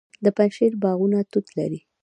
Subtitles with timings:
[0.23, 1.79] د پنجشیر باغونه توت لري.